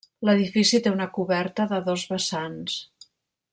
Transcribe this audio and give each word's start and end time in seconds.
L'edifici 0.27 0.79
té 0.87 0.93
una 0.93 1.07
coberta 1.17 1.69
de 1.75 1.81
dos 1.91 2.09
vessants. 2.15 2.83